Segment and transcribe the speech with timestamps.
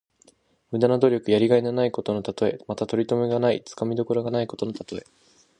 [0.71, 1.29] 無駄な努力。
[1.29, 2.57] やりがいのないことのたとえ。
[2.67, 5.03] また、とりとめがない、つかみどころがないことのたとえ。